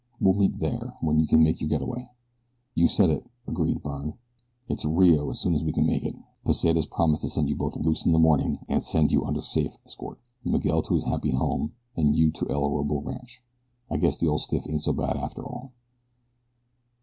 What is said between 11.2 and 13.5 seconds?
home, and you to El Orobo Rancho.